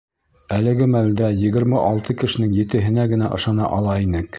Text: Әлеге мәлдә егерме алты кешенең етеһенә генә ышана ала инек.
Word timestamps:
Әлеге 0.55 0.87
мәлдә 0.93 1.29
егерме 1.43 1.79
алты 1.85 2.19
кешенең 2.25 2.59
етеһенә 2.65 3.09
генә 3.17 3.33
ышана 3.41 3.75
ала 3.81 4.05
инек. 4.09 4.27